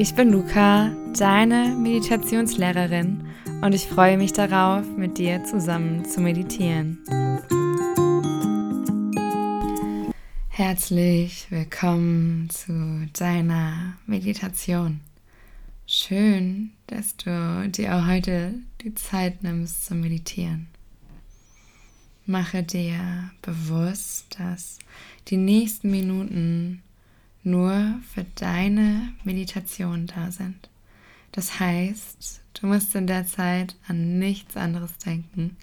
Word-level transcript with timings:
Ich 0.00 0.14
bin 0.14 0.32
Luca, 0.32 0.96
deine 1.18 1.76
Meditationslehrerin 1.78 3.22
und 3.60 3.74
ich 3.74 3.86
freue 3.86 4.16
mich 4.16 4.32
darauf, 4.32 4.86
mit 4.96 5.18
dir 5.18 5.44
zusammen 5.44 6.06
zu 6.06 6.22
meditieren. 6.22 6.98
Herzlich 10.48 11.48
willkommen 11.50 12.48
zu 12.48 13.08
deiner 13.12 13.98
Meditation. 14.06 15.00
Schön, 15.86 16.70
dass 16.86 17.18
du 17.18 17.68
dir 17.68 17.94
auch 17.94 18.06
heute 18.06 18.54
die 18.80 18.94
Zeit 18.94 19.42
nimmst 19.42 19.84
zu 19.84 19.94
meditieren. 19.94 20.68
Mache 22.24 22.62
dir 22.62 23.32
bewusst, 23.42 24.34
dass 24.38 24.78
die 25.28 25.36
nächsten 25.36 25.90
Minuten 25.90 26.82
nur 27.42 28.00
für 28.12 28.24
deine 28.34 29.12
Meditation 29.24 30.06
da 30.06 30.30
sind. 30.30 30.68
Das 31.32 31.60
heißt, 31.60 32.42
du 32.54 32.66
musst 32.66 32.94
in 32.94 33.06
der 33.06 33.26
Zeit 33.26 33.76
an 33.86 34.18
nichts 34.18 34.56
anderes 34.56 34.98
denken, 34.98 35.56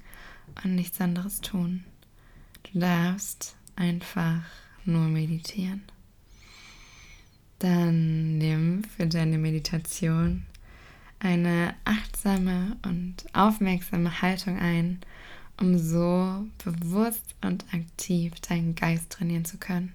an 0.55 0.75
nichts 0.75 1.01
anderes 1.01 1.41
tun. 1.41 1.83
Du 2.63 2.79
darfst 2.79 3.55
einfach 3.75 4.41
nur 4.85 5.03
meditieren. 5.03 5.83
Dann 7.59 8.37
nimm 8.37 8.83
für 8.83 9.07
deine 9.07 9.37
Meditation 9.37 10.45
eine 11.19 11.73
achtsame 11.83 12.77
und 12.83 13.25
aufmerksame 13.33 14.21
Haltung 14.21 14.59
ein, 14.59 14.99
um 15.59 15.77
so 15.77 16.45
bewusst 16.63 17.35
und 17.41 17.65
aktiv 17.73 18.33
deinen 18.41 18.75
Geist 18.75 19.11
trainieren 19.11 19.45
zu 19.45 19.57
können. 19.57 19.93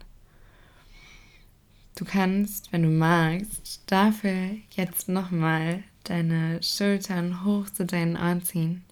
Du 2.02 2.09
kannst, 2.09 2.73
wenn 2.73 2.83
du 2.83 2.88
magst, 2.88 3.80
dafür 3.87 4.56
jetzt 4.70 5.08
nochmal 5.08 5.84
deine 6.03 6.61
Schultern 6.61 7.45
hoch 7.45 7.70
zu 7.70 7.86
deinen 7.86 8.17
Ohren 8.17 8.42
ziehen 8.42 8.83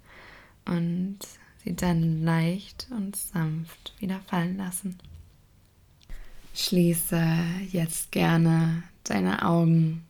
und 0.65 1.19
sie 1.65 1.75
dann 1.75 2.23
leicht 2.23 2.87
und 2.93 3.17
sanft 3.17 3.95
wieder 3.99 4.21
fallen 4.29 4.57
lassen. 4.59 4.97
Schließe 6.55 7.21
jetzt 7.73 8.13
gerne 8.13 8.85
deine 9.03 9.45
Augen 9.45 10.07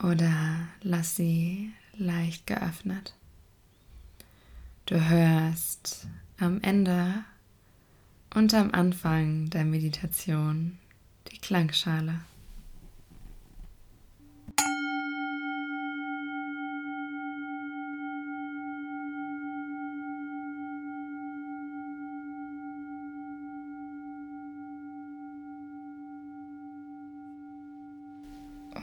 oder 0.00 0.68
lass 0.80 1.16
sie 1.16 1.72
leicht 1.96 2.46
geöffnet. 2.46 3.16
Du 4.86 5.08
hörst 5.08 6.06
am 6.38 6.60
Ende 6.60 7.24
und 8.32 8.54
am 8.54 8.70
Anfang 8.70 9.50
der 9.50 9.64
Meditation 9.64 10.78
die 11.30 11.38
Klangschale. 11.38 12.20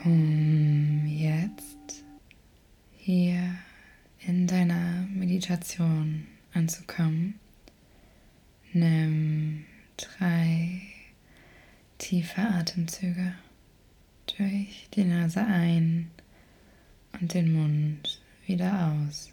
Um 0.05 1.05
jetzt 1.07 2.05
hier 2.95 3.55
in 4.19 4.47
deiner 4.47 5.05
Meditation 5.13 6.25
anzukommen, 6.53 7.39
nimm 8.71 9.65
drei 9.97 10.88
tiefe 11.99 12.41
Atemzüge 12.41 13.33
durch 14.37 14.89
die 14.95 15.03
Nase 15.03 15.41
ein 15.41 16.09
und 17.19 17.33
den 17.33 17.53
Mund 17.53 18.19
wieder 18.47 18.91
aus. 19.07 19.31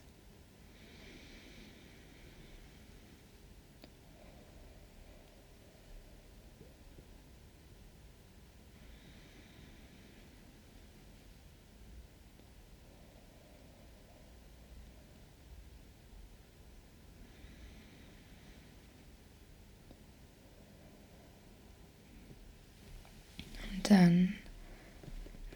Dann 23.90 24.34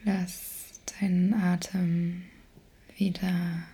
lass 0.05 0.81
deinen 1.01 1.35
Atem 1.35 2.23
wieder 2.97 3.65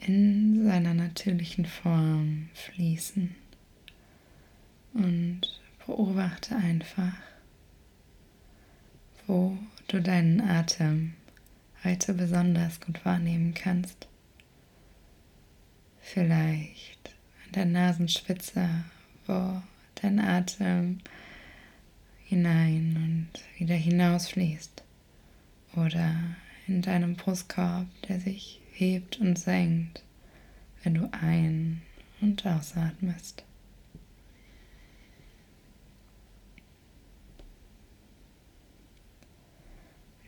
in 0.00 0.64
seiner 0.64 0.94
natürlichen 0.94 1.66
Form 1.66 2.48
fließen 2.54 3.34
und 4.94 5.40
beobachte 5.86 6.56
einfach, 6.56 7.14
wo 9.26 9.56
du 9.88 10.00
deinen 10.00 10.40
Atem 10.40 11.14
heute 11.84 12.14
besonders 12.14 12.80
gut 12.80 13.04
wahrnehmen 13.04 13.54
kannst. 13.54 14.08
Vielleicht 16.00 17.14
an 17.46 17.52
der 17.52 17.66
Nasenspitze, 17.66 18.68
wo 19.26 19.62
dein 19.96 20.18
Atem 20.18 20.98
hinein 22.30 22.96
und 23.34 23.58
wieder 23.58 23.74
hinausfließt 23.74 24.84
oder 25.74 26.14
in 26.68 26.80
deinem 26.80 27.16
Brustkorb, 27.16 27.88
der 28.06 28.20
sich 28.20 28.60
hebt 28.72 29.18
und 29.18 29.36
senkt, 29.36 30.04
wenn 30.84 30.94
du 30.94 31.10
ein- 31.12 31.82
und 32.20 32.46
ausatmest. 32.46 33.42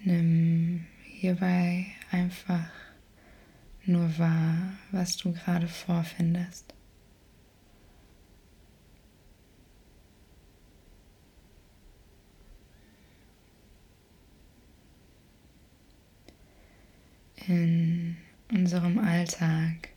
Nimm 0.02 0.84
hierbei 1.04 1.86
einfach 2.10 2.68
nur 3.86 4.18
wahr, 4.18 4.72
was 4.90 5.16
du 5.18 5.32
gerade 5.32 5.68
vorfindest. 5.68 6.74
In 17.48 18.16
unserem 18.52 18.98
Alltag 18.98 19.88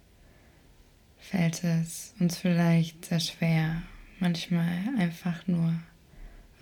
fällt 1.20 1.64
es 1.64 2.14
uns 2.20 2.38
vielleicht 2.38 3.06
sehr 3.06 3.20
schwer, 3.20 3.84
manchmal 4.20 4.80
einfach 4.98 5.46
nur 5.48 5.74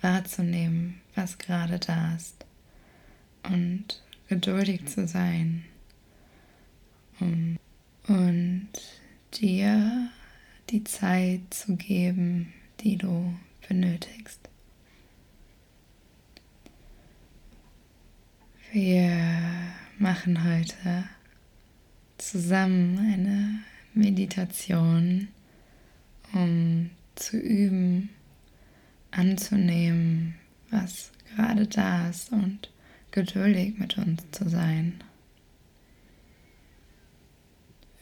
wahrzunehmen, 0.02 1.00
was 1.14 1.38
gerade 1.38 1.78
da 1.78 2.14
ist 2.14 2.44
und 3.44 4.02
geduldig 4.28 4.86
zu 4.86 5.06
sein 5.06 5.64
und 7.20 8.70
dir 9.34 10.10
die 10.70 10.84
Zeit 10.84 11.40
zu 11.50 11.76
geben, 11.76 12.52
die 12.80 12.96
du 12.96 13.34
benötigst. 13.68 14.40
Wir 18.72 19.33
machen 20.04 20.44
heute 20.44 21.04
zusammen 22.18 22.98
eine 22.98 23.60
Meditation, 23.94 25.28
um 26.34 26.90
zu 27.14 27.38
üben, 27.38 28.10
anzunehmen, 29.12 30.34
was 30.68 31.10
gerade 31.34 31.66
da 31.66 32.10
ist 32.10 32.32
und 32.32 32.70
geduldig 33.12 33.78
mit 33.78 33.96
uns 33.96 34.22
zu 34.30 34.46
sein. 34.46 35.02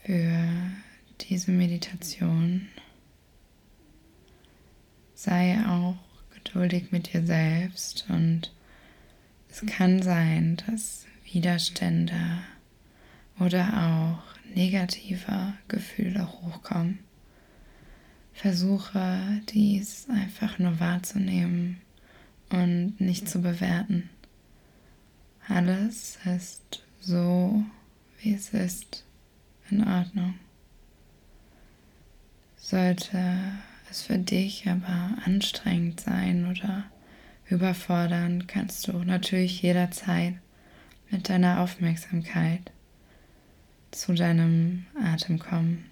Für 0.02 0.49
diese 1.20 1.52
Meditation 1.52 2.66
sei 5.14 5.56
auch 5.69 5.94
geduldig 6.34 6.90
mit 6.90 7.12
dir 7.12 7.25
selbst 7.25 8.06
und 8.08 8.52
es 9.49 9.64
kann 9.66 10.02
sein, 10.02 10.56
dass 10.66 11.06
Widerstände 11.32 12.43
oder 13.38 14.19
auch 14.19 14.55
negative 14.55 15.55
Gefühle 15.69 16.29
hochkommen. 16.29 16.99
Versuche 18.34 19.40
dies 19.49 20.08
einfach 20.11 20.58
nur 20.58 20.79
wahrzunehmen 20.81 21.81
und 22.50 23.00
nicht 23.00 23.29
zu 23.29 23.40
bewerten. 23.40 24.11
Alles 25.49 26.19
ist 26.25 26.84
so, 27.00 27.64
wie 28.20 28.35
es 28.35 28.50
ist, 28.50 29.05
in 29.70 29.87
Ordnung. 29.87 30.35
Sollte 32.56 33.19
es 33.90 34.02
für 34.02 34.19
dich 34.19 34.69
aber 34.69 35.17
anstrengend 35.25 36.00
sein 36.00 36.50
oder 36.50 36.85
überfordern, 37.49 38.46
kannst 38.46 38.88
du 38.88 38.99
natürlich 38.99 39.62
jederzeit 39.62 40.35
mit 41.12 41.29
deiner 41.29 41.61
Aufmerksamkeit 41.61 42.73
zu 43.91 44.14
deinem 44.14 44.87
Atem 45.00 45.38
kommen. 45.38 45.85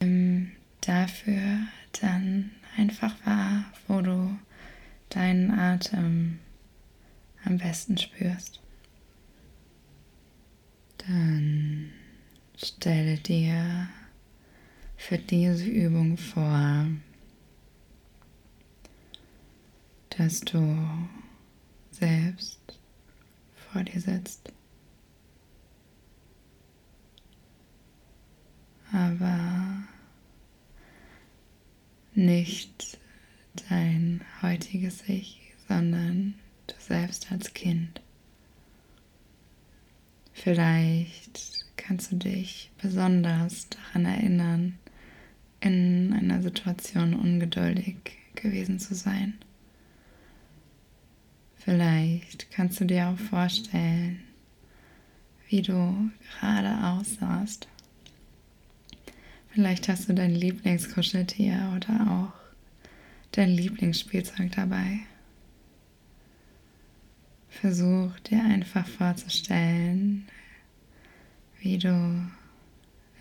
Nimm 0.00 0.52
dafür 0.80 1.58
dann 2.00 2.52
einfach 2.76 3.14
wahr, 3.26 3.64
wo 3.88 4.00
du 4.00 4.38
deinen 5.10 5.50
Atem 5.50 6.38
am 7.44 7.58
besten 7.58 7.98
spürst. 7.98 8.60
Dann 10.98 11.90
stelle 12.56 13.16
dir 13.16 13.88
für 14.96 15.18
diese 15.18 15.66
Übung 15.66 16.16
vor, 16.16 16.86
dass 20.10 20.40
du 20.40 20.78
selbst 21.90 22.59
vor 23.72 23.82
dir 23.82 24.00
sitzt. 24.00 24.52
Aber 28.92 29.38
nicht 32.14 32.98
dein 33.68 34.20
heutiges 34.42 35.08
Ich, 35.08 35.54
sondern 35.68 36.34
du 36.66 36.74
selbst 36.78 37.30
als 37.30 37.54
Kind. 37.54 38.00
Vielleicht 40.32 41.66
kannst 41.76 42.12
du 42.12 42.16
dich 42.16 42.70
besonders 42.80 43.68
daran 43.68 44.06
erinnern, 44.06 44.78
in 45.60 46.12
einer 46.12 46.42
Situation 46.42 47.14
ungeduldig 47.14 47.96
gewesen 48.34 48.78
zu 48.78 48.94
sein. 48.94 49.38
Vielleicht 51.60 52.50
kannst 52.50 52.80
du 52.80 52.86
dir 52.86 53.08
auch 53.08 53.18
vorstellen, 53.18 54.22
wie 55.48 55.60
du 55.60 56.10
gerade 56.38 56.86
aussahst. 56.88 57.68
Vielleicht 59.50 59.88
hast 59.88 60.08
du 60.08 60.14
dein 60.14 60.34
Lieblingskuscheltier 60.34 61.74
oder 61.76 62.10
auch 62.10 62.40
dein 63.32 63.50
Lieblingsspielzeug 63.50 64.52
dabei. 64.52 65.00
Versuch 67.50 68.18
dir 68.20 68.42
einfach 68.42 68.86
vorzustellen, 68.88 70.26
wie 71.60 71.76
du 71.76 72.26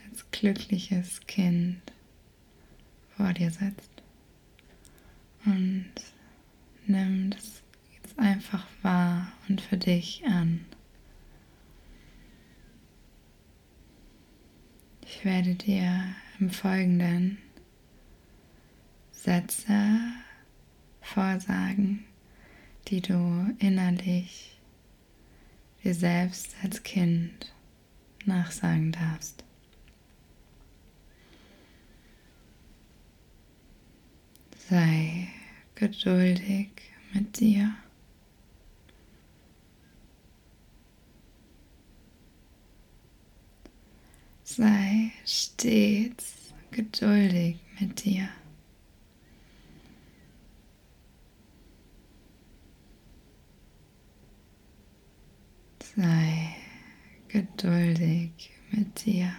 als 0.10 0.26
glückliches 0.32 1.20
Kind 1.28 1.82
vor 3.18 3.34
dir 3.34 3.52
sitzt. 3.52 3.92
Und 5.46 5.92
nimm 6.88 7.32
das 7.32 7.59
einfach 8.20 8.66
wahr 8.82 9.32
und 9.48 9.62
für 9.62 9.78
dich 9.78 10.24
an. 10.26 10.66
Ich 15.06 15.26
werde 15.26 15.56
dir 15.56 16.04
im 16.40 16.50
Folgenden 16.50 17.40
Sätze 19.12 20.00
vorsagen, 21.02 22.06
die 22.88 23.02
du 23.02 23.54
innerlich 23.60 24.60
dir 25.84 25.94
selbst 25.94 26.56
als 26.64 26.84
Kind 26.84 27.54
nachsagen 28.26 28.92
darfst. 28.92 29.44
Sei 34.70 35.28
geduldig 35.76 36.70
mit 37.14 37.40
dir. 37.40 37.74
Sei 44.56 45.12
stets 45.26 46.56
geduldig 46.72 47.60
mit 47.80 48.04
dir. 48.04 48.30
Sei 55.96 56.56
geduldig 57.28 58.50
mit 58.72 59.06
dir. 59.06 59.32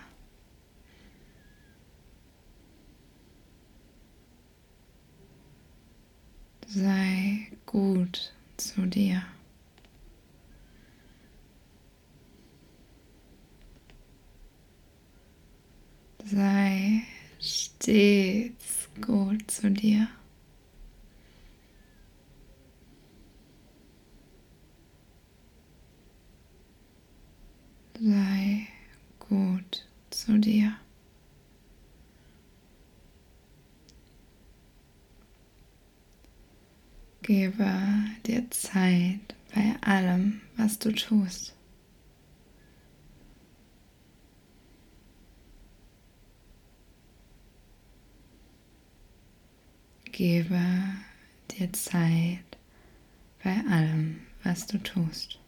Sei 6.69 7.49
gut 7.67 8.33
zu 8.57 8.87
dir. 8.87 9.25
Sei 16.25 17.03
stets 17.41 18.89
gut 19.01 19.51
zu 19.51 19.71
dir. 19.71 20.09
Sei 27.99 28.67
gut 29.19 29.87
zu 30.11 30.39
dir. 30.39 30.75
Gebe 37.23 37.67
dir 38.27 38.51
Zeit 38.51 39.35
bei 39.55 39.77
allem, 39.83 40.41
was 40.57 40.79
du 40.79 40.93
tust. 40.93 41.55
Gebe 50.21 50.61
dir 51.51 51.73
Zeit 51.73 52.45
bei 53.43 53.57
allem, 53.71 54.21
was 54.43 54.67
du 54.67 54.77
tust. 54.77 55.41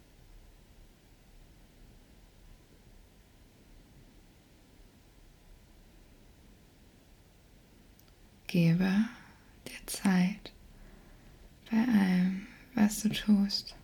Gebe 8.46 9.10
dir 9.68 9.86
Zeit 9.86 10.54
bei 11.70 11.76
allem, 11.76 12.46
was 12.74 13.02
du 13.02 13.10
tust. 13.10 13.76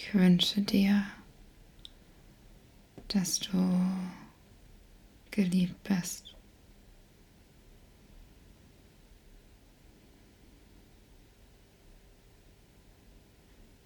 Ich 0.00 0.14
wünsche 0.14 0.60
dir, 0.62 1.04
dass 3.08 3.40
du 3.40 3.58
geliebt 5.32 5.82
bist. 5.82 6.36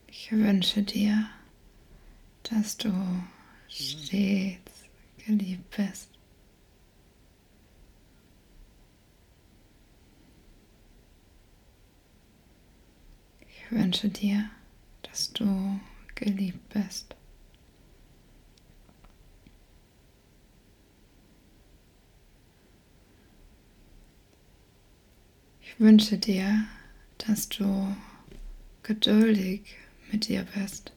Ich 0.06 0.30
wünsche 0.30 0.82
dir, 0.82 1.30
dass 2.42 2.76
du 2.76 2.92
stets 3.68 4.84
geliebt 5.26 5.76
bist. 5.76 6.10
Ich 13.48 13.72
wünsche 13.72 14.10
dir, 14.10 14.50
dass 15.02 15.32
du 15.32 15.80
geliebt 16.22 16.68
bist. 16.68 17.16
Ich 25.60 25.80
wünsche 25.80 26.18
dir, 26.18 26.64
dass 27.18 27.48
du 27.48 27.96
geduldig 28.84 29.62
mit 30.12 30.28
dir 30.28 30.46
bist. 30.54 30.92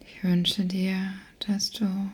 Ich 0.00 0.22
wünsche 0.22 0.66
dir, 0.66 1.14
dass 1.38 1.70
du 1.70 2.10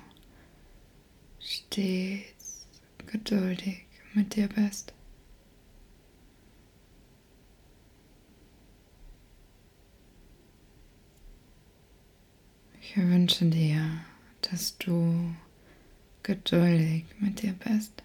stets 1.41 2.69
geduldig 3.07 3.90
mit 4.15 4.35
dir 4.35 4.49
bist. 4.49 4.93
Ich 12.81 12.97
wünsche 12.97 13.45
dir, 13.45 14.01
dass 14.41 14.77
du 14.79 15.33
geduldig 16.25 17.05
mit 17.21 17.41
dir 17.43 17.53
bist. 17.53 18.03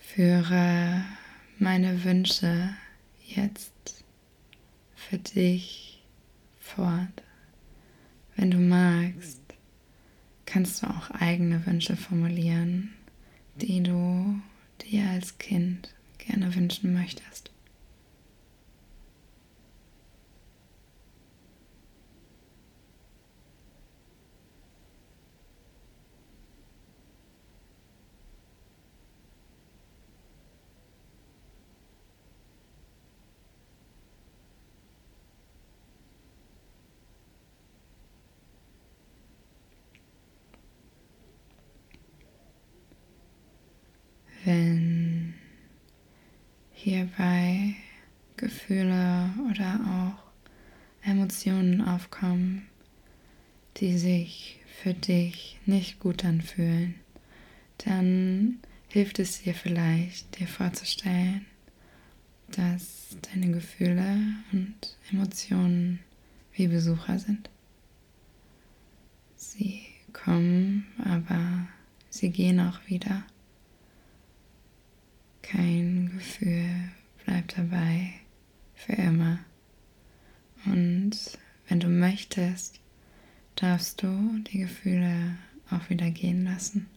Führe 0.00 1.04
meine 1.58 2.02
Wünsche 2.02 2.70
jetzt 3.24 4.04
für 4.94 5.18
dich 5.18 5.93
fort. 6.64 7.22
Wenn 8.36 8.50
du 8.50 8.58
magst, 8.58 9.42
kannst 10.46 10.82
du 10.82 10.86
auch 10.88 11.10
eigene 11.10 11.64
Wünsche 11.66 11.96
formulieren, 11.96 12.94
die 13.56 13.82
du 13.82 14.40
dir 14.82 15.08
als 15.10 15.38
Kind 15.38 15.94
gerne 16.18 16.54
wünschen 16.54 16.92
möchtest. 16.94 17.50
Hierbei 46.84 47.76
Gefühle 48.36 49.32
oder 49.50 49.80
auch 49.88 51.08
Emotionen 51.08 51.80
aufkommen, 51.80 52.68
die 53.78 53.96
sich 53.96 54.60
für 54.66 54.92
dich 54.92 55.58
nicht 55.64 55.98
gut 55.98 56.26
anfühlen, 56.26 56.96
dann 57.78 58.58
hilft 58.88 59.18
es 59.18 59.40
dir 59.42 59.54
vielleicht, 59.54 60.38
dir 60.38 60.46
vorzustellen, 60.46 61.46
dass 62.48 63.16
deine 63.32 63.50
Gefühle 63.52 64.18
und 64.52 64.98
Emotionen 65.10 66.00
wie 66.52 66.68
Besucher 66.68 67.18
sind. 67.18 67.48
Sie 69.36 69.80
kommen, 70.12 70.86
aber 71.02 71.66
sie 72.10 72.28
gehen 72.28 72.60
auch 72.60 72.78
wieder. 72.86 73.24
Kein 75.50 76.10
Gefühl 76.14 76.90
bleibt 77.24 77.58
dabei 77.58 78.14
für 78.74 78.94
immer. 78.94 79.38
Und 80.64 81.12
wenn 81.68 81.80
du 81.80 81.88
möchtest, 81.88 82.80
darfst 83.54 84.02
du 84.02 84.38
die 84.50 84.60
Gefühle 84.60 85.36
auch 85.70 85.90
wieder 85.90 86.10
gehen 86.10 86.44
lassen. 86.44 86.88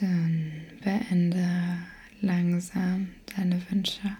Dann 0.00 0.52
beende 0.82 1.76
langsam 2.22 3.08
deine 3.36 3.60
Wünsche. 3.70 4.16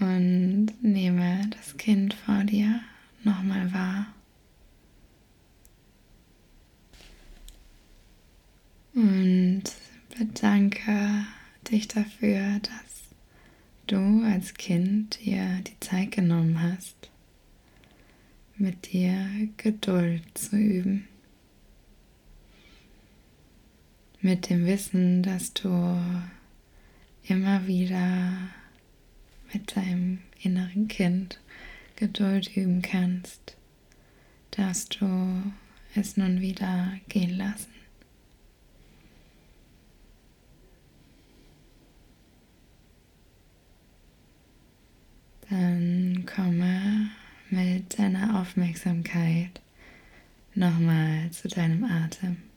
Und 0.00 0.70
nehme 0.82 1.48
das 1.50 1.76
Kind 1.76 2.14
vor 2.14 2.42
dir 2.42 2.80
nochmal 3.22 3.72
wahr. 3.72 4.06
Und 8.94 9.62
bedanke 10.18 11.24
dich 11.70 11.86
dafür, 11.86 12.58
dass 12.58 13.14
du 13.86 14.24
als 14.24 14.54
Kind 14.54 15.20
dir 15.24 15.60
die 15.60 15.78
Zeit 15.78 16.10
genommen 16.10 16.60
hast 16.60 17.12
mit 18.62 18.92
dir 18.92 19.48
Geduld 19.56 20.22
zu 20.34 20.56
üben. 20.56 21.08
Mit 24.32 24.48
dem 24.48 24.64
Wissen, 24.64 25.22
dass 25.22 25.52
du 25.52 25.68
immer 27.24 27.66
wieder 27.66 28.32
mit 29.52 29.76
deinem 29.76 30.20
inneren 30.40 30.88
Kind 30.88 31.38
Geduld 31.96 32.56
üben 32.56 32.80
kannst, 32.80 33.58
darfst 34.52 34.98
du 34.98 35.52
es 35.94 36.16
nun 36.16 36.40
wieder 36.40 36.94
gehen 37.10 37.36
lassen. 37.36 37.74
Dann 45.50 46.24
komme 46.24 47.10
mit 47.50 47.98
deiner 47.98 48.40
Aufmerksamkeit 48.40 49.60
nochmal 50.54 51.30
zu 51.32 51.48
deinem 51.48 51.84
Atem. 51.84 52.51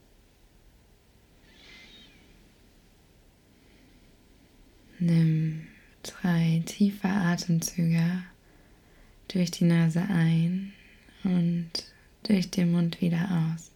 Nimm 5.07 5.67
drei 6.01 6.63
tiefe 6.65 7.07
Atemzüge 7.07 8.23
durch 9.27 9.51
die 9.51 9.65
Nase 9.65 10.01
ein 10.01 10.73
und 11.23 11.69
durch 12.23 12.49
den 12.49 12.71
Mund 12.71 13.01
wieder 13.01 13.53
aus. 13.53 13.69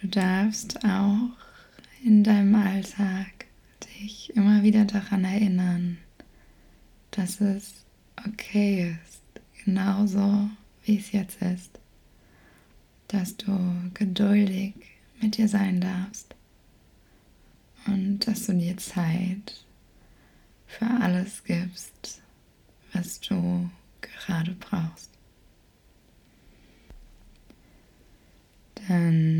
Du 0.00 0.06
darfst 0.06 0.84
auch 0.84 1.30
in 2.04 2.22
deinem 2.22 2.54
Alltag 2.54 3.46
dich 3.80 4.34
immer 4.36 4.62
wieder 4.62 4.84
daran 4.84 5.24
erinnern, 5.24 5.98
dass 7.10 7.40
es 7.40 7.84
okay 8.24 8.96
ist, 9.04 9.22
genauso 9.64 10.50
wie 10.84 10.98
es 10.98 11.10
jetzt 11.10 11.42
ist, 11.42 11.80
dass 13.08 13.36
du 13.36 13.52
geduldig 13.94 14.74
mit 15.20 15.36
dir 15.36 15.48
sein 15.48 15.80
darfst 15.80 16.32
und 17.86 18.20
dass 18.20 18.46
du 18.46 18.52
dir 18.54 18.76
Zeit 18.76 19.64
für 20.68 20.86
alles 20.86 21.42
gibst, 21.42 22.22
was 22.92 23.18
du 23.18 23.68
gerade 24.00 24.52
brauchst. 24.52 25.10
Dann 28.86 29.37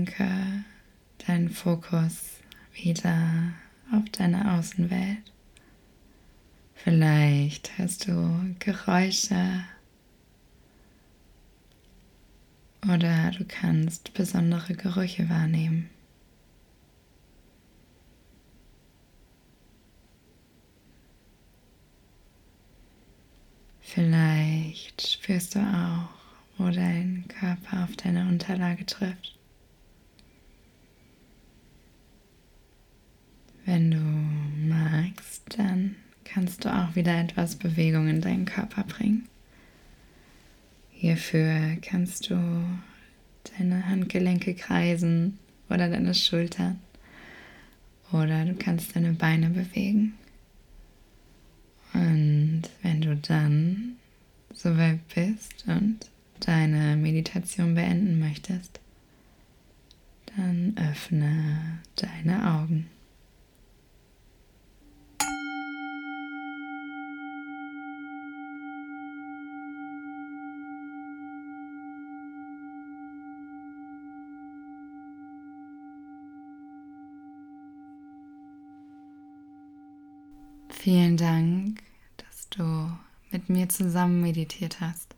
lenke 0.00 0.64
deinen 1.26 1.50
Fokus 1.50 2.38
wieder 2.72 3.52
auf 3.92 4.08
deine 4.12 4.52
Außenwelt. 4.54 5.32
Vielleicht 6.74 7.76
hast 7.76 8.08
du 8.08 8.54
Geräusche 8.58 9.64
oder 12.90 13.30
du 13.32 13.44
kannst 13.44 14.14
besondere 14.14 14.72
Gerüche 14.72 15.28
wahrnehmen. 15.28 15.90
Vielleicht 23.82 25.06
spürst 25.06 25.56
du 25.56 25.58
auch, 25.58 26.08
wo 26.56 26.70
dein 26.70 27.26
Körper 27.28 27.84
auf 27.84 27.96
deine 27.96 28.26
Unterlage 28.28 28.86
trifft. 28.86 29.39
Wenn 33.72 33.92
du 33.92 33.98
magst, 34.68 35.44
dann 35.56 35.94
kannst 36.24 36.64
du 36.64 36.74
auch 36.74 36.96
wieder 36.96 37.20
etwas 37.20 37.54
Bewegung 37.54 38.08
in 38.08 38.20
deinen 38.20 38.44
Körper 38.44 38.82
bringen. 38.82 39.28
Hierfür 40.90 41.76
kannst 41.80 42.30
du 42.30 42.64
deine 43.56 43.86
Handgelenke 43.86 44.54
kreisen 44.54 45.38
oder 45.68 45.88
deine 45.88 46.14
Schultern 46.14 46.80
oder 48.10 48.44
du 48.44 48.54
kannst 48.54 48.96
deine 48.96 49.12
Beine 49.12 49.50
bewegen. 49.50 50.14
Und 51.94 52.62
wenn 52.82 53.02
du 53.02 53.14
dann 53.14 53.92
soweit 54.52 54.98
bist 55.14 55.64
und 55.68 56.10
deine 56.40 56.96
Meditation 56.96 57.76
beenden 57.76 58.18
möchtest, 58.18 58.80
dann 60.34 60.74
öffne 60.76 61.78
deine 61.94 62.52
Augen. 62.52 62.88
Vielen 80.82 81.18
Dank, 81.18 81.82
dass 82.16 82.48
du 82.48 82.90
mit 83.30 83.50
mir 83.50 83.68
zusammen 83.68 84.22
meditiert 84.22 84.80
hast. 84.80 85.14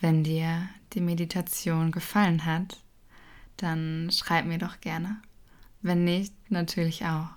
Wenn 0.00 0.24
dir 0.24 0.68
die 0.94 1.00
Meditation 1.00 1.92
gefallen 1.92 2.44
hat, 2.44 2.82
dann 3.56 4.10
schreib 4.10 4.46
mir 4.46 4.58
doch 4.58 4.80
gerne. 4.80 5.18
Wenn 5.80 6.02
nicht, 6.02 6.34
natürlich 6.50 7.04
auch. 7.04 7.28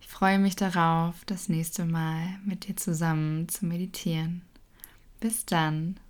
Ich 0.00 0.08
freue 0.08 0.40
mich 0.40 0.56
darauf, 0.56 1.14
das 1.26 1.48
nächste 1.48 1.84
Mal 1.84 2.40
mit 2.44 2.66
dir 2.66 2.76
zusammen 2.76 3.48
zu 3.48 3.64
meditieren. 3.64 4.42
Bis 5.20 5.46
dann. 5.46 6.00